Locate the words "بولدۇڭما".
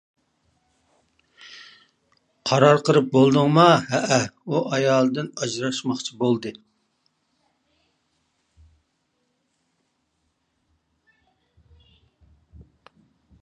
3.15-3.65